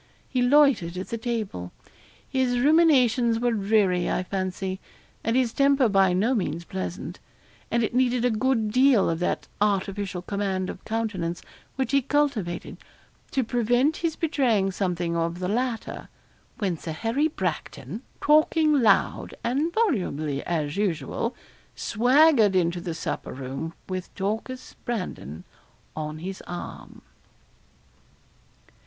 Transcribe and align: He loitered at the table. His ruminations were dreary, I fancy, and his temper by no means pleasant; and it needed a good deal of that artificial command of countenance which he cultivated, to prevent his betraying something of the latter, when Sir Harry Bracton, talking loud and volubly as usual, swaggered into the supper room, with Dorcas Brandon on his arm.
He 0.27 0.41
loitered 0.41 0.97
at 0.97 1.09
the 1.09 1.17
table. 1.19 1.71
His 2.27 2.57
ruminations 2.57 3.39
were 3.39 3.51
dreary, 3.51 4.09
I 4.09 4.23
fancy, 4.23 4.79
and 5.23 5.35
his 5.35 5.53
temper 5.53 5.87
by 5.87 6.11
no 6.11 6.33
means 6.33 6.65
pleasant; 6.65 7.19
and 7.69 7.83
it 7.83 7.93
needed 7.93 8.25
a 8.25 8.31
good 8.31 8.71
deal 8.71 9.07
of 9.11 9.19
that 9.19 9.47
artificial 9.61 10.23
command 10.23 10.71
of 10.71 10.83
countenance 10.85 11.43
which 11.75 11.91
he 11.91 12.01
cultivated, 12.01 12.77
to 13.29 13.43
prevent 13.43 13.97
his 13.97 14.15
betraying 14.15 14.71
something 14.71 15.15
of 15.15 15.37
the 15.37 15.47
latter, 15.47 16.09
when 16.57 16.79
Sir 16.79 16.93
Harry 16.93 17.27
Bracton, 17.27 18.01
talking 18.21 18.81
loud 18.81 19.35
and 19.43 19.71
volubly 19.71 20.43
as 20.45 20.77
usual, 20.77 21.35
swaggered 21.75 22.55
into 22.55 22.81
the 22.81 22.95
supper 22.95 23.33
room, 23.33 23.75
with 23.87 24.11
Dorcas 24.15 24.73
Brandon 24.83 25.43
on 25.95 26.17
his 26.17 26.41
arm. 26.47 27.03